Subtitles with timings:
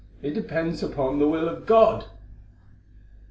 [0.23, 2.05] "It depends upon the will of God."